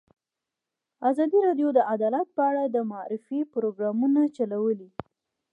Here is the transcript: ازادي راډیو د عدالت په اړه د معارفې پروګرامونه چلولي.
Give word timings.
ازادي 1.09 1.39
راډیو 1.47 1.69
د 1.73 1.79
عدالت 1.93 2.27
په 2.35 2.41
اړه 2.49 2.63
د 2.67 2.77
معارفې 2.91 3.39
پروګرامونه 3.53 4.21
چلولي. 4.35 4.89